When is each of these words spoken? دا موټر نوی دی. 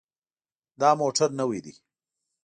دا 0.79 0.89
موټر 1.01 1.29
نوی 1.39 1.59
دی. 1.65 1.73